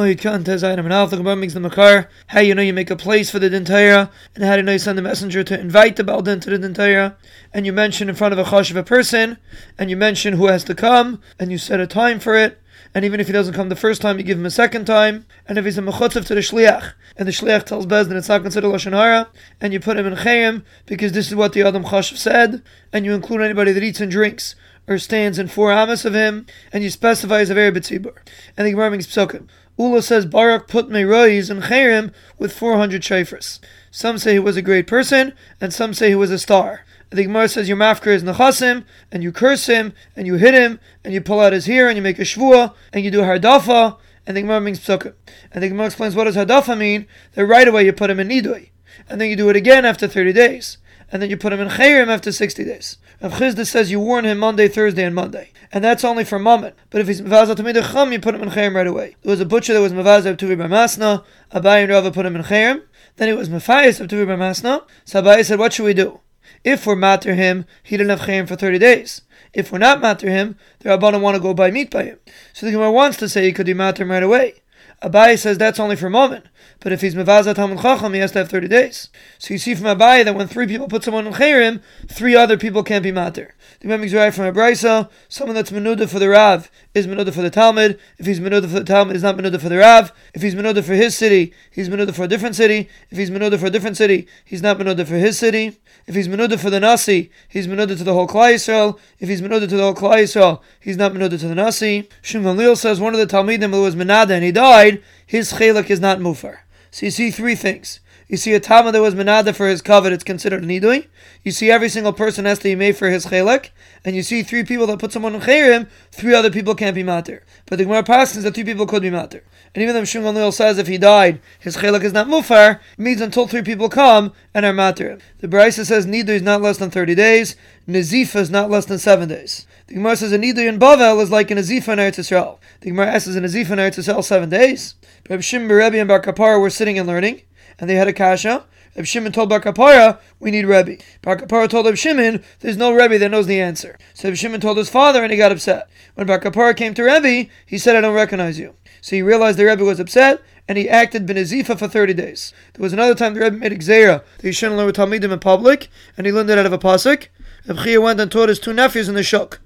[0.00, 2.08] Alpha Gemara makes the Makar.
[2.28, 4.72] How you know you make a place for the Dintayra, and how do you know
[4.72, 7.16] you send the messenger to invite the Baldin to the Dintayra,
[7.52, 9.38] and you mention in front of a Chash of a person,
[9.78, 12.60] and you mention who has to come, and you set a time for it,
[12.94, 15.26] and even if he doesn't come the first time, you give him a second time.
[15.46, 18.28] And if he's a mechutzev to the shliach, and the shliach tells Bez that it's
[18.28, 19.28] not considered lashon hara,
[19.60, 22.62] and you put him in chayim because this is what the Adam Chashav said,
[22.92, 24.56] and you include anybody that eats and drinks
[24.88, 28.14] or stands in four amas of him, and you specify as a very betzibur.
[28.56, 29.46] And the Gemara makes psukim.
[29.80, 33.60] Ula says Barak put Meroiz and Chayrim with 400 shayfras.
[33.90, 36.84] Some say he was a great person, and some say he was a star.
[37.08, 40.80] The Gemara says your mafker is nechasim, and you curse him, and you hit him,
[41.02, 43.96] and you pull out his hair, and you make a shvua, and you do hardafa,
[44.26, 45.14] and the Gemara means psukim.
[45.50, 48.28] And the Gemara explains what does hardafa mean, that right away you put him in
[48.28, 48.72] nidui,
[49.08, 50.76] and then you do it again after 30 days,
[51.12, 52.98] and then you put him in chayrim after 60 days.
[53.22, 55.50] Rav Chisda says you warn him Monday, Thursday, and Monday.
[55.72, 56.72] And that's only for Mammon.
[56.90, 59.16] But if he's Mavazah Tamid Chum, you put him in Chayim right away.
[59.22, 62.36] There was a butcher that was Mavazah Tuvi Bar Masna, Abai and Rava put him
[62.36, 62.82] in Chayim.
[63.16, 64.84] Then it was Mephias Tuvi Bar Masna.
[65.04, 66.20] So Abai said, What should we do?
[66.64, 69.22] If we're matter him, he didn't have Chayim for 30 days.
[69.52, 72.18] If we're not matter him, the Rabbanon want to go buy meat by him.
[72.52, 74.62] So the Gemara wants to say he could be matter him right away.
[75.02, 76.44] Abai says that's only for a moment.
[76.80, 79.08] But if he's mevazat Talmud Chacham, he has to have 30 days.
[79.38, 82.58] So you see from Abai that when three people put someone in Chayrim, three other
[82.58, 83.54] people can't be matter.
[83.80, 87.98] The right from Abraisa, someone that's menuda for the Rav is menuda for the Talmud.
[88.18, 90.12] If he's menuda for the Talmud, he's not menuda for the Rav.
[90.34, 92.88] If he's menuda for his city, he's menuda for a different city.
[93.10, 95.78] If he's menuda for a different city, he's not menuda for his city.
[96.06, 98.98] If he's menuda for the Nasi, he's menuda to the whole Klal Yisrael.
[99.18, 102.08] If he's menuda to the whole Klal Yisrael, he's not menuda to the Nasi.
[102.22, 105.90] Shimon Leil says one of the Talmidim who was menada and he died, his chelak
[105.90, 106.58] is not mufar.
[106.90, 108.00] So you see three things.
[108.30, 111.08] You see a Tama that was menada for his covet, it's considered nidui.
[111.42, 113.70] You see every single person has to be made for his chelak.
[114.04, 117.02] And you see three people that put someone in chayrim, three other people can't be
[117.02, 117.40] matir.
[117.66, 119.40] But the Gemara passes that three people could be matir.
[119.74, 123.48] And even though Shimon says if he died, his chelak is not mufar, means until
[123.48, 125.20] three people come and are matir.
[125.40, 127.56] The Brisa says nidui is not less than 30 days,
[127.88, 129.66] Nazifa is not less than 7 days.
[129.88, 132.58] The Gemara says a nidui in Bavel is like an Nazifa in Eretz Yisrael.
[132.80, 134.94] The Gemara says a Nazifa in Eretz Yisrael 7 days.
[135.28, 137.42] Reb Shimon Rebbe and Bar Kapara were sitting and learning,
[137.80, 138.66] and they had a kasha.
[138.96, 140.96] Reb Shimon told Bar Kapara, we need Rebbe.
[141.22, 143.96] Bar Kapara told Reb Shimon, there's no Rebbe that knows the answer.
[144.14, 145.88] So Reb Shimon told his father, and he got upset.
[146.14, 148.74] When Bar Kapara came to Rebbe, he said, I don't recognize you.
[149.00, 152.52] So he realized the Rebbe was upset, and he acted benazifa for 30 days.
[152.74, 155.38] There was another time the Rebbe made Xera, that he shouldn't learn with Talmidim in
[155.38, 157.28] public, and he learned it out of a pasuk.
[157.66, 159.60] Reb Chia went and taught his two nephews in the shuk.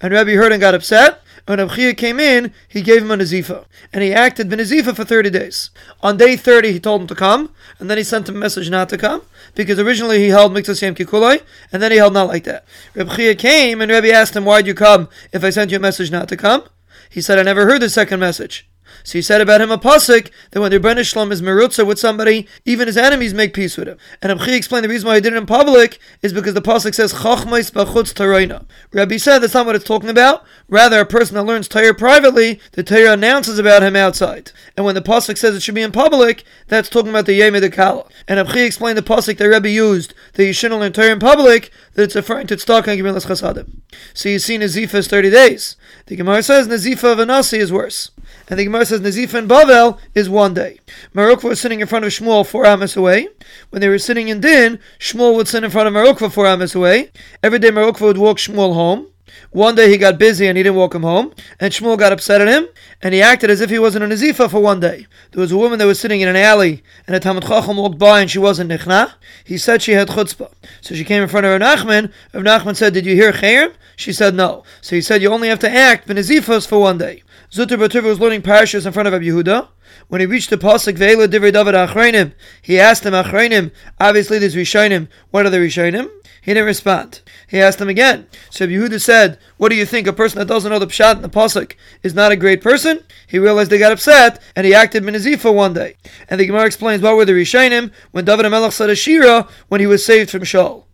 [0.00, 3.64] And Rebbe heard and got upset, when Abchia came in, he gave him a nazifa.
[3.92, 5.70] And he acted b'nazifa for 30 days.
[6.02, 8.70] On day 30, he told him to come, and then he sent him a message
[8.70, 9.22] not to come,
[9.54, 11.42] because originally he held Miktas Yom Kikulai,
[11.72, 12.64] and then he held not like that.
[12.94, 16.10] Reb came, and Rebbe asked him, why'd you come if I sent you a message
[16.10, 16.64] not to come?
[17.08, 18.69] He said, I never heard the second message.
[19.04, 21.98] So he said about him a pasuk that when the Rebbeinu Shalom is merutza with
[21.98, 23.98] somebody, even his enemies make peace with him.
[24.22, 26.94] And Abchi explained the reason why he did it in public is because the pasuk
[26.94, 28.66] says chachmais b'chutz taroina.
[28.92, 30.44] Rabbi said that's not what it's talking about.
[30.68, 34.52] Rather, a person that learns Torah privately, the Torah announces about him outside.
[34.76, 37.72] And when the pasuk says it should be in public, that's talking about the Yemid
[37.72, 38.06] Kala.
[38.28, 41.70] And Abchi explained the pasuk that Rabbi used that you shouldn't learn Torah in public,
[41.94, 43.80] that it's referring to tzedakah and giving chasadim.
[44.14, 45.76] So you see Nazifa is 30 days.
[46.06, 48.10] The Gemara says Nazifa of a is worse.
[48.50, 50.80] And the Gemara says Nazifa in Bavel is one day.
[51.14, 53.28] Mar Ukva was sitting in front of Shmuel four amas away.
[53.70, 56.48] When they were sitting in Din, Shmuel would sit in front of Mar Ukva four
[56.48, 57.12] amas away.
[57.44, 59.06] Every day Mar Ukva would walk Shmuel home.
[59.50, 62.40] One day he got busy and he didn't walk him home, and Shmuel got upset
[62.40, 62.68] at him,
[63.02, 65.06] and he acted as if he wasn't a Nazifa for one day.
[65.32, 67.98] There was a woman that was sitting in an alley, and a Talmud Chacham walked
[67.98, 69.14] by and she wasn't Nichna.
[69.44, 70.52] He said she had chutzpah.
[70.80, 72.12] So she came in front of Rav Nachman.
[72.32, 73.74] Rav Nachman said, Did you hear Chayim?
[73.96, 74.64] She said no.
[74.80, 77.22] So he said, You only have to act Benazifas for one day.
[77.50, 79.68] Zutra bar Tuvya was learning parashas in front of Rabbi Yehuda.
[80.08, 83.72] When he reached the pasuk Ve'ela Divrei David Achreinim, he asked him Achreinim.
[83.98, 85.08] Obviously, there's Rishonim.
[85.30, 86.10] What are the Rishonim?
[86.42, 87.20] He didn't respond.
[87.48, 88.26] He asked him again.
[88.50, 90.06] So Yehuda said, "What do you think?
[90.06, 93.04] A person that doesn't know the pshat in the pasuk is not a great person?"
[93.26, 95.96] He realized they got upset, and he acted minazifa one day.
[96.28, 99.80] And the Gemara explains what were the Rishonim when David Melech said a shira when
[99.80, 100.84] he was saved from Shaul.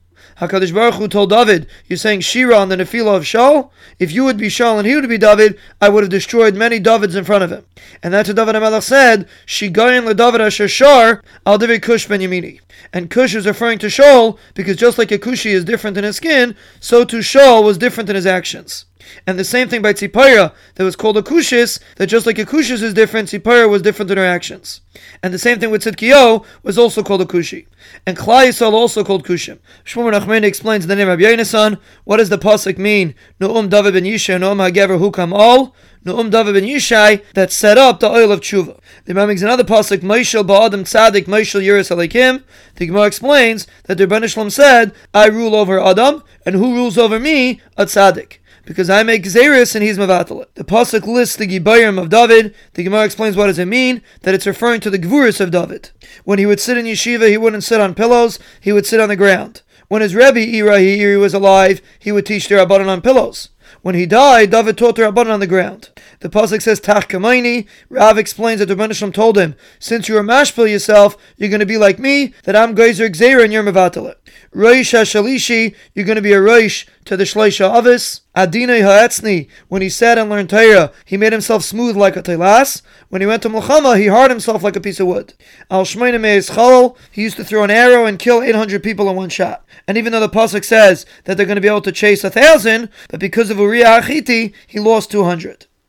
[0.41, 3.71] Hakadosh Baruch Hu told David, "You're saying Shira on the Nephila of Shaul.
[3.99, 6.79] If you would be Shaul and he would be David, I would have destroyed many
[6.79, 7.65] Davids in front of him."
[8.03, 12.61] And that's what David Hamelach said, "Shigayin leDavid asher shar al David Kush ben Yamini."
[12.93, 16.17] And Kush is referring to Shaul because just like a Kushi is different in his
[16.17, 18.85] skin, so too Shaul was different in his actions.
[19.27, 22.45] And the same thing by Tzipora, that was called a Kushis, that just like a
[22.45, 24.81] Kushis is different, Tzipora was different in her actions.
[25.23, 27.67] And the same thing with Tzidkiyo was also called a Kushi.
[28.07, 29.59] And Klal Yisrael also called Kushim.
[29.85, 31.79] Shmuel Nachmani explains the name of Yonasan.
[32.05, 33.15] What does the pasuk mean?
[33.41, 35.75] Nu'um David ben Yishai, Nu'um HaGever Hukam All.
[36.05, 38.79] Nu'um David ben Yishai that set up the oil of tshuva.
[39.05, 42.43] The Imam makes another pasuk, Moishel Ba'adam Tzadik, Moishel Yiris Alekim.
[42.77, 47.19] The Gemara explains that the Rebbeinu said, I rule over Adam, and who rules over
[47.19, 47.61] me?
[47.77, 50.53] A Tzadik because I make Xeris and he's Mavatalit.
[50.55, 52.55] The Pasuk lists the Gibayim of David.
[52.75, 54.03] The Gemara explains what does it mean?
[54.23, 55.91] That it's referring to the Gvuris of David.
[56.25, 59.09] When he would sit in yeshiva, he wouldn't sit on pillows, he would sit on
[59.09, 59.63] the ground.
[59.89, 63.51] When his Rebbe Irahi was alive, he would teach the Rabbanan on pillows.
[63.83, 65.91] When he died, David taught the Rabbanan on the ground.
[66.19, 67.69] The pasuk says Tachkemoni.
[67.89, 71.67] Rav explains that the Rebbeinu told him, since you are mashpil yourself, you're going to
[71.67, 74.17] be like me, that I'm Geyser Gzeira and you're Mevatalit.
[74.55, 78.23] Roish HaShalishi, you're going to be a Roish to the Shleisha Avis.
[78.37, 82.83] Adinei Ha'etzni, when he sat and learned Torah, he made himself smooth like a telas.
[83.09, 85.35] When he went to Mulchama, he hard himself like a piece of wood.
[85.71, 89.29] Al Shmeina Chalal, he used to throw an arrow and kill 800 people in one
[89.29, 89.65] shot.
[89.89, 92.31] And even though the Pasuk says that they're going to be able to chase a
[92.31, 95.67] thousand, but because of Uriah Achiti, he lost 200.